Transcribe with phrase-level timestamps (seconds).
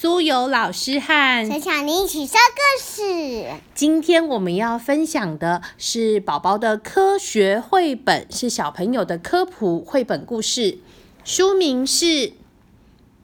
[0.00, 3.46] 苏有老师和陈小妮一起说故事。
[3.74, 10.78] 今天我们要分享的是宝宝的科学绘本，是小朋友的科普绘本故事，
[11.24, 12.06] 书名是《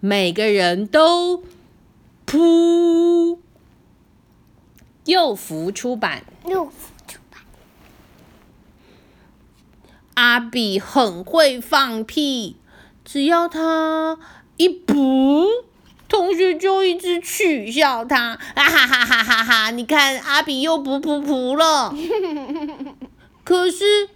[0.00, 1.45] 每个人都
[2.27, 3.36] 噗》，
[5.04, 6.25] 幼福出版。
[6.45, 7.43] 幼福出版。
[10.14, 12.56] 阿比很会放屁，
[13.04, 14.18] 只要他
[14.56, 15.46] 一噗。
[16.15, 19.71] 同学就一直取笑他，啊哈哈哈哈哈！
[19.72, 21.93] 你看阿比又噗噗噗了。
[23.43, 24.07] 可是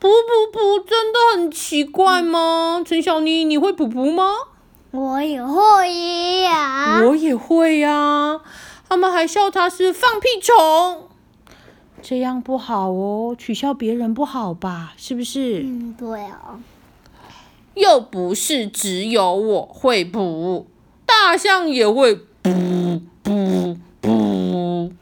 [0.00, 2.82] 噗噗噗真的很奇怪吗？
[2.82, 4.24] 陈小妮，你会噗噗吗？
[4.90, 7.02] 我也会呀。
[7.04, 8.40] 我也会呀。
[8.88, 11.08] 他们还笑他是放屁虫，
[12.00, 14.94] 这样不好哦，取笑别人不好吧？
[14.96, 15.60] 是不是？
[15.62, 16.58] 嗯，对啊。
[17.74, 20.64] 又不是只有我会噗。
[21.08, 24.92] 大象也会噗噗噗，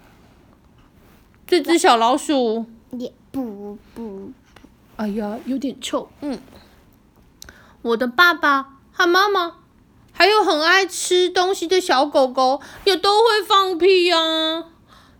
[1.49, 4.31] 这只小老鼠也噗噗。
[4.95, 6.09] 哎呀，有点臭。
[6.21, 6.39] 嗯，
[7.83, 9.57] 我的爸爸和妈妈，
[10.13, 14.17] 还有很爱吃东西的小狗狗，也都会放屁呀。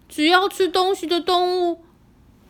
[0.09, 1.83] 只要吃东西的动物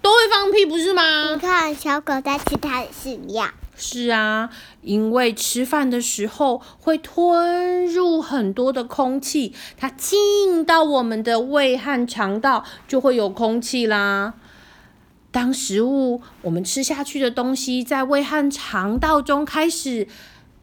[0.02, 1.30] 都会放屁，不是吗？
[1.32, 3.48] 你看，小狗在吃它的饲料。
[3.78, 4.48] 是啊，
[4.80, 14.34] 因为吃饭的时候会吞入很多的空气，它进到我们的胃和肠道，就会有空气啦。
[15.30, 20.08] 当食物我们吃下去的东西在胃和肠道中开始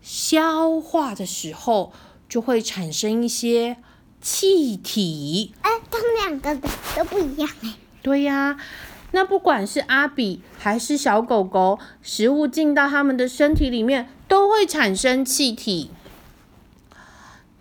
[0.01, 1.93] 消化的时候，
[2.27, 3.77] 就会产生一些
[4.19, 5.53] 气体。
[5.61, 7.75] 哎，他们两个的都不一样哎。
[8.01, 8.57] 对呀。
[9.15, 15.91] 那不管是阿比还是小狗狗，食物进到它们的身体里面都会产生气体。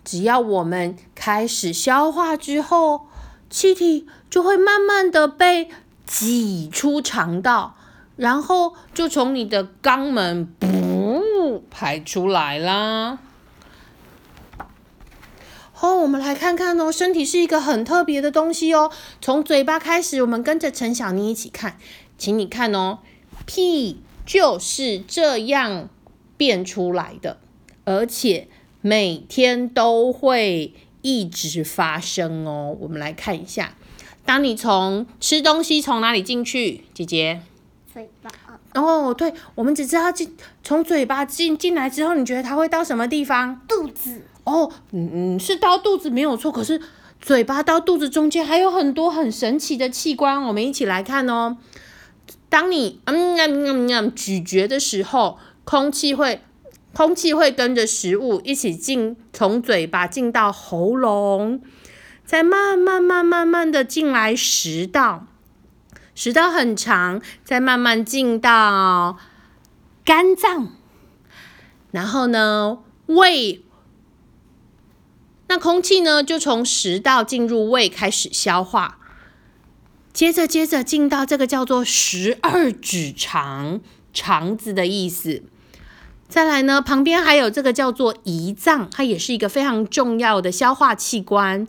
[0.03, 3.07] 只要我们开始消化之后，
[3.51, 5.69] 气体就会慢慢的被
[6.07, 7.75] 挤出肠道，
[8.15, 13.19] 然后就从你的肛门噗排出来啦。
[15.83, 18.89] 哦，我们来看看哦，身体是一个很特别的东西哦。
[19.19, 21.77] 从嘴巴开始，我们跟着陈小妮一起看，
[22.17, 22.99] 请你看哦，
[23.45, 25.89] 屁就是这样
[26.37, 27.37] 变出来的，
[27.83, 28.47] 而且
[28.79, 32.77] 每天都会一直发生哦。
[32.79, 33.75] 我们来看一下，
[34.23, 37.41] 当你从吃东西从哪里进去，姐姐？
[37.93, 38.31] 嘴巴。
[38.75, 40.33] 哦，对，我们只知道进
[40.63, 43.59] 从嘴巴进进来之后，你觉得它会到什么地方？
[43.67, 44.21] 肚子。
[44.45, 46.81] 哦，嗯嗯，是到肚子没有错，可是
[47.21, 51.57] 嘴巴到肚子中间还有很多很神奇的器官，我们一起来看哦。
[52.49, 56.41] 当你嗯嗯嗯咀嚼的时候，空气会
[56.93, 61.61] 空气会跟着食物一起进，从嘴巴进到喉咙，
[62.25, 65.25] 再慢慢慢慢慢的进来食道，
[66.13, 69.17] 食道很长，再慢慢进到
[70.03, 70.67] 肝脏，
[71.91, 73.62] 然后呢胃。
[75.47, 78.97] 那空气呢，就从食道进入胃开始消化，
[80.11, 83.81] 接着接着进到这个叫做十二指肠，
[84.13, 85.43] 肠子的意思。
[86.27, 91.67] 再来呢，旁边还有这个叫做胰脏，它也是一个非常重要的消化器官。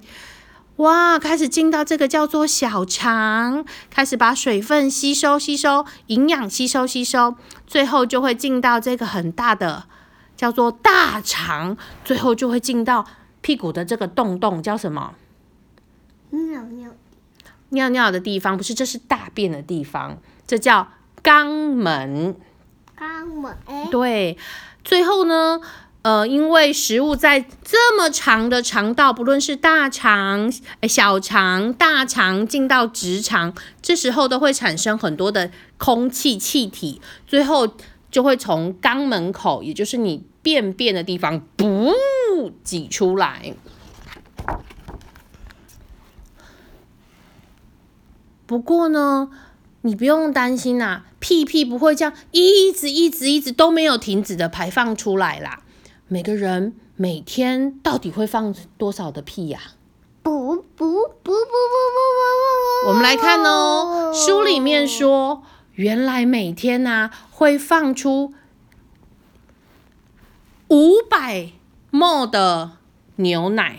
[0.77, 7.35] 哇，开始进到这个叫做小肠，开始把水分吸收吸收，营养吸收吸收，
[7.67, 9.85] 最后就会进到这个很大的
[10.37, 13.05] 叫做大肠，最后就会进到。
[13.45, 15.15] 屁股的这个洞洞叫什么？
[16.31, 16.91] 尿尿。
[17.69, 20.17] 尿尿的地方不是，这是大便的地方，
[20.47, 20.89] 这叫
[21.23, 22.35] 肛门。
[22.99, 23.55] 肛门。
[23.91, 24.39] 对，
[24.83, 25.61] 最后呢，
[26.01, 30.51] 呃，因为食物在这么长的肠道，不论是大肠、
[30.89, 33.53] 小肠、大肠进到直肠，
[33.83, 37.75] 这时候都会产生很多的空气气体，最后
[38.11, 40.25] 就会从肛门口，也就是你。
[40.45, 41.91] 便便的地方不
[42.63, 43.55] 挤出来，
[48.47, 49.31] 不过呢，
[49.83, 55.63] 你不用担心呐，屁屁不会这样一直一直一直都没有停止的排放出来啦。
[56.09, 59.61] 每个人每天到底会放多少的屁呀？
[60.23, 61.35] 不不不不不不
[62.85, 65.43] 不我们来看哦，书里面说，
[65.75, 68.33] 原来每天呢会放出。
[70.69, 71.53] 五百
[71.95, 72.73] 沫的
[73.17, 73.79] 牛奶，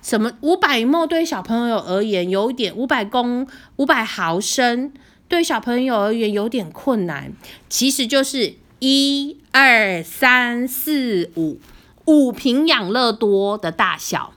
[0.00, 3.46] 什么五百沫对小朋友而言有点五百公
[3.76, 4.94] 五百毫升
[5.28, 7.34] 对小朋友而言有点困难，
[7.68, 11.60] 其实就是一二三四五
[12.06, 14.32] 五瓶养乐多的大小，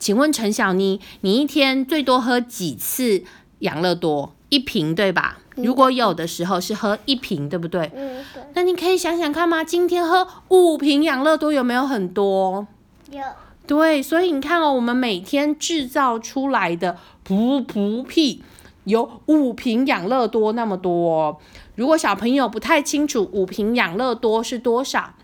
[0.00, 3.22] 请问陈小妮，你一天最多喝几次
[3.60, 4.34] 养乐多？
[4.48, 5.38] 一瓶对吧？
[5.62, 7.90] 如果有的时候是喝一瓶，对不对？
[7.94, 9.62] 嗯，对，那你可以想想看吗？
[9.64, 12.66] 今天喝五瓶养乐多有没有很多？
[13.10, 13.20] 有
[13.66, 16.96] 对，所以你看哦，我们每天制造出来的
[17.26, 18.42] 噗噗屁
[18.84, 21.38] 有五瓶养乐多那么多。
[21.74, 25.14] 如果小朋友不太清楚五瓶养乐多是多少，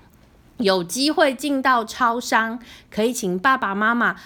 [0.59, 2.59] 有机会进到超商，
[2.91, 4.17] 可以请爸爸妈妈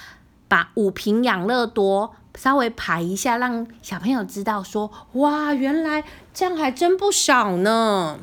[0.49, 8.21] 把五瓶养乐多稍微排一下，让小朋友知道说，哇，原来这样还真不少呢。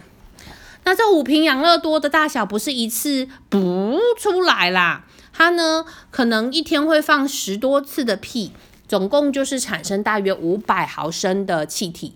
[0.86, 8.54] 那这五瓶养乐多的大小不是一次不出来啦，它呢可能一天会放十多次的屁，
[8.88, 12.14] 总共就是产生大约五百毫升的气体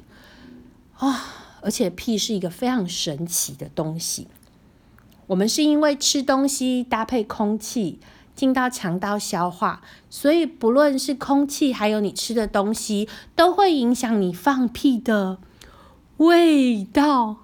[1.00, 1.25] 啊、
[1.62, 4.28] 而且屁是一个非常神奇的东西。
[5.28, 8.00] 我们是因为吃东西搭配空气
[8.40, 15.40] 进到肠道消化，所以不论是空气还有你吃的东西，都会影响你放屁的
[16.16, 17.36] 味道。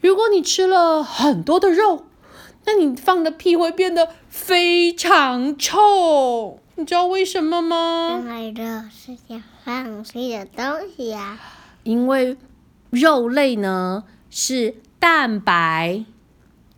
[0.00, 2.04] 如果你吃了很多的肉，
[2.64, 6.60] 那你放的屁会变得非常臭。
[6.76, 8.20] 你知道为什么吗？
[8.20, 10.64] 因为肉是想放屁的东
[10.96, 11.40] 西啊。
[11.82, 12.36] 因为
[12.90, 16.04] 肉类呢是蛋白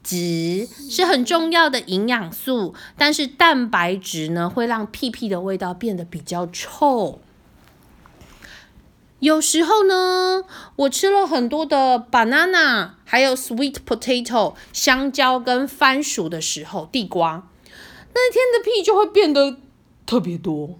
[0.07, 7.21] 质，是很重要的营养素，但是蛋白质呢会让屁屁的味道变得比较臭。
[9.19, 10.45] 有时候呢，
[10.77, 17.49] 我吃了很多的 banana，还有 sweet potato 香蕉跟番薯的时候，地瓜
[18.15, 19.57] 那天的屁就会变得
[20.07, 20.79] 特别多。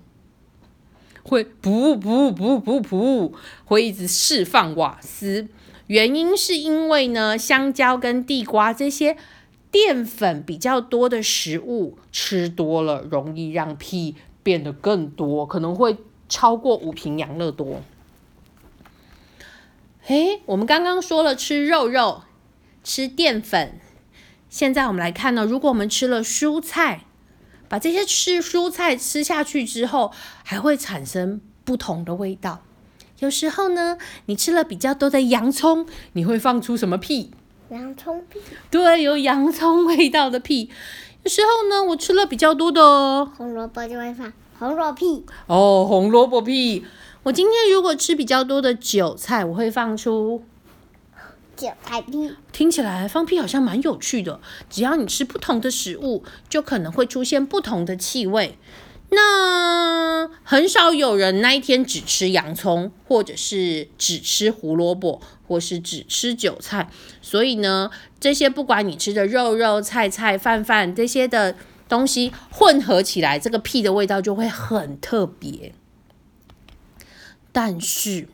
[1.23, 3.33] 会噗噗噗噗噗，
[3.65, 5.49] 会一直释放瓦斯。
[5.87, 9.17] 原因是因为呢，香蕉跟地瓜这些
[9.71, 15.97] 淀粉比较多的食物吃多了，容易让屁变得更多，可能会
[16.29, 17.83] 超过五瓶养乐多。
[20.07, 22.23] 诶，我们刚刚说了吃肉肉，
[22.85, 23.81] 吃淀粉，
[24.49, 27.03] 现在我们来看呢，如果我们吃了蔬菜。
[27.69, 30.13] 把这些吃蔬菜吃下去之后，
[30.45, 32.63] 还会产生不同的味道。
[33.21, 33.97] 有时候呢，
[34.27, 37.31] 你吃了比较多的洋葱，你会放出什么屁？
[37.71, 38.39] 洋葱屁，
[38.71, 40.71] 对，有洋葱味道的屁。
[41.25, 46.85] 有时候呢，我吃了比较多的红萝卜就会放红萝屁，哦红萝卜屁。
[47.25, 50.45] 我今天如果吃比较多的韭菜，我会放出。
[51.57, 54.39] 韭菜屁，听起来放屁好像蛮有趣的。
[54.69, 58.59] 只要你吃不同的食物，就可能会出现不同的气味。
[59.11, 66.91] 那很少有人那一天只吃洋葱，或者是只吃胡萝卜，或是只吃韭菜。
[67.23, 71.55] 所以呢，这些不管你吃的肉肉、菜菜、饭饭这些的
[71.89, 75.73] 东西混合起来，这个屁的味道就会很特别。
[77.53, 78.29] 但是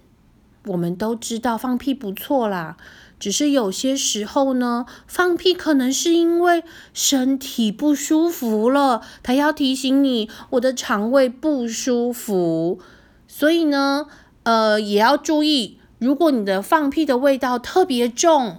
[0.64, 2.76] 我们都知道放屁不错啦。
[3.22, 12.80] 只是有些时候呢，放屁可能是因为身体不舒服了，他要提醒你我的肠胃不舒服，
[13.28, 14.08] 所以呢，
[14.42, 18.56] 呃，也要注意，如果你的放屁的味道特别重，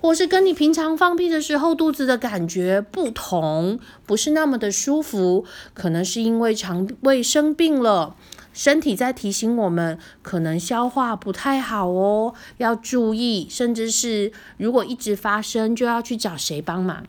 [0.00, 5.44] 或是跟你平常放屁的时候肚子的感觉不同，不是那么的舒服，
[5.74, 8.14] 可能是因为肠胃生病了。
[8.52, 13.46] 身体在提醒我们，可能消化不太好哦，要注意。
[13.50, 17.04] 甚至是如果一直发生，就要去找谁帮忙？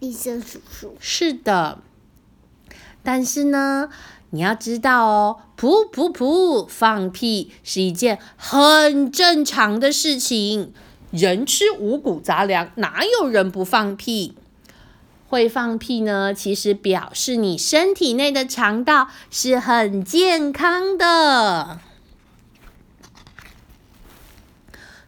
[0.00, 0.96] 医生叔叔。
[0.98, 1.78] 是的，
[3.02, 3.88] 但是呢，
[4.30, 10.72] 你要知道哦，噗噗噗，放屁是一件很正常的事情。
[11.10, 14.34] 人吃五谷杂粮，哪有人不放屁？
[15.28, 21.80] 会放屁呢，其实表示你身体内的肠道是很健康的。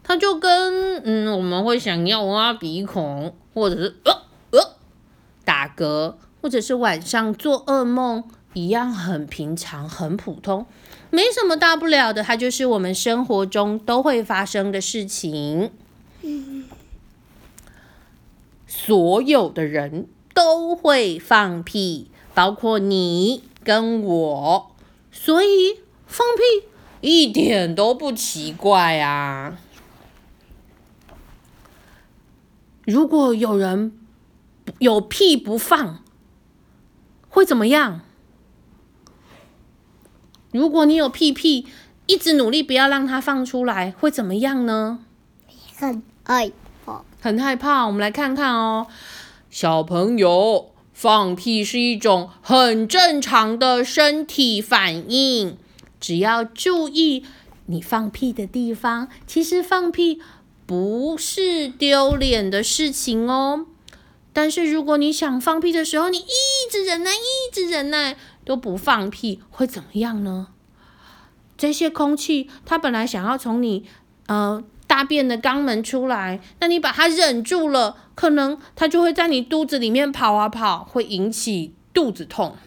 [0.03, 4.13] 它就跟嗯，我们会想要挖鼻孔，或者是呃
[4.51, 4.75] 呃
[5.43, 8.23] 打嗝，或者是晚上做噩梦
[8.53, 10.65] 一样，很平常、很普通，
[11.09, 12.21] 没什么大不了的。
[12.21, 15.71] 它就是我们生活中都会发生的事情。
[18.73, 24.71] 所有的人都会放屁，包括你跟我，
[25.11, 26.67] 所以放屁
[27.01, 29.59] 一点都不奇怪啊。
[32.85, 33.91] 如果有人
[34.79, 36.01] 有屁不放，
[37.27, 37.99] 会怎么样？
[40.53, 41.67] 如果你有屁屁，
[42.05, 45.03] 一直努力不要让它放出来，会怎么样呢？
[45.75, 46.53] 很爱
[47.19, 47.85] 很害怕。
[47.85, 48.87] 我们来看看哦，
[49.49, 55.57] 小朋友放屁是一种很正常的身体反应，
[55.99, 57.25] 只要注意
[57.67, 59.07] 你放屁的地方。
[59.27, 60.21] 其实放屁
[60.65, 63.65] 不是丢脸的事情哦。
[64.33, 70.47] 但是如果你想放屁的时候，你一直忍耐，一直忍耐都不放屁，会怎么样呢？
[71.57, 73.85] 这些空气它本来想要从你
[74.27, 74.63] 呃。
[74.91, 82.57] 大便的肛门出来，那你把它忍住了，可能它就会在你肚子里面跑啊跑，会引起肚子痛。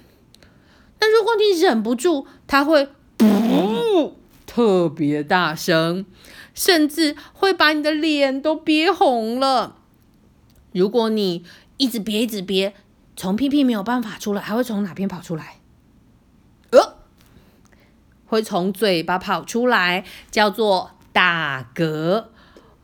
[1.01, 2.89] 那如果你忍不住，它会
[3.19, 4.13] 噗
[4.47, 6.07] 特别大声，
[6.55, 9.77] 甚至会把你的脸都憋红了。
[10.73, 11.45] 如果你
[11.77, 12.75] 一直憋一直憋，
[13.15, 15.57] 从屁屁没有办法出来，还会从哪边跑出来？
[16.71, 16.95] 呃，
[18.25, 20.93] 会从嘴巴跑出来，叫做。
[21.15, 22.27] 打嗝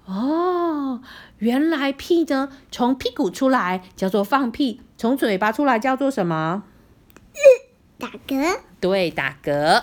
[0.06, 1.02] 哦，
[1.38, 6.62] 原来屁呢从屁股出来叫做放屁，从嘴巴出来叫做什么？
[7.98, 8.60] 打嗝。
[8.80, 9.82] 对，打嗝。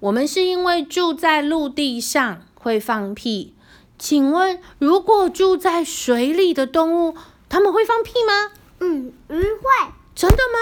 [0.00, 3.54] 我们是因为住在陆地上会放屁，
[3.96, 7.16] 请问如果住在水里的动物，
[7.48, 8.50] 他们会放屁吗？
[8.80, 9.92] 嗯，鱼会。
[10.14, 10.58] 真的吗？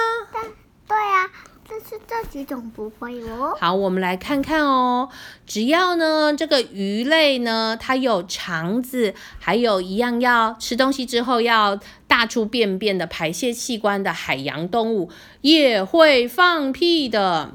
[2.11, 3.57] 这几种不会哦。
[3.61, 5.09] 好，我们来看看哦。
[5.47, 15.09] 只要呢，这个鱼类呢，它有肠子，还有一样要吃东西之后要大出便便的排泄器官的海洋动物，
[15.43, 17.53] 也会放屁的。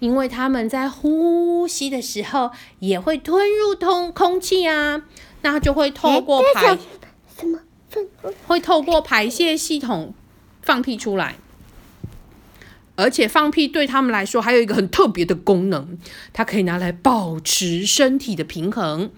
[0.00, 2.50] 因为它们在呼吸的时候
[2.80, 5.02] 也会吞入通空气啊，
[5.42, 6.76] 那就会透过排
[7.38, 7.60] 什么？
[8.48, 10.12] 会透过排泄系统
[10.60, 11.36] 放屁出来。
[12.96, 15.98] 而且放屁对他们来说还有一个很特别的功能，
[16.32, 19.10] 它可以拿来保持身体的平衡。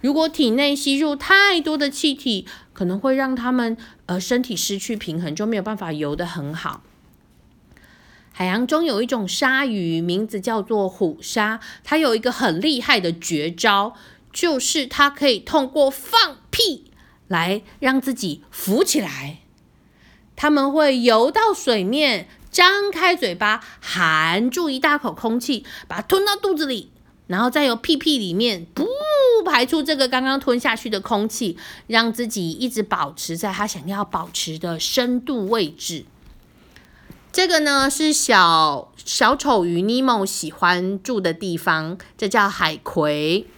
[0.00, 3.76] 如果体内吸入太多的气体，可能会让他们
[4.06, 6.82] 呃身体失去平衡，就没有办法游得很好。
[8.32, 13.94] 海洋中有一种鲨鱼，名字叫做虎鲨，它有一个很厉害的绝招，
[14.32, 16.90] 就是它可以通过放屁
[17.26, 19.38] 来让自己浮起来。
[20.36, 22.28] 他们会游到水面。
[22.54, 26.88] 张开嘴巴，含住一大口空气，把它吞到肚子里，
[27.26, 28.86] 然后再由屁屁里面不
[29.44, 31.58] 排出这个刚刚吞下去的空气，
[31.88, 36.04] 让自己一直保持在他想要保持的深度位置。
[37.32, 43.48] 这个呢是小小丑鱼尼莫喜欢住的地方，这叫海葵。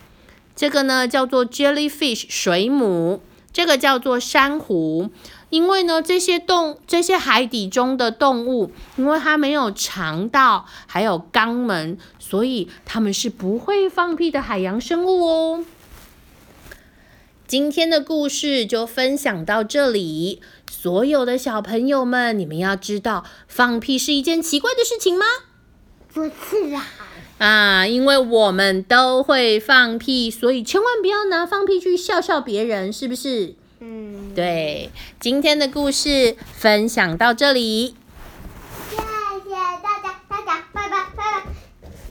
[0.54, 3.20] 这个呢叫做 jellyfish 水母，
[3.52, 5.10] 这个叫做珊瑚。
[5.56, 15.64] 因为呢，这些动这些海底中的动物，因为它没有肠道，还有肛门，所以它们是不会放屁的海洋生物哦。
[17.46, 25.24] 今天的故事就分享到这里，所有的小朋友们，你们要知道，放屁是一件奇怪的事情吗？
[26.12, 26.86] 不是啊。
[27.38, 33.54] 啊，因为我们都会放屁，所以千万不要拿放屁去笑笑别人，是不是？
[34.36, 37.94] 对，今天的故事分享到这里。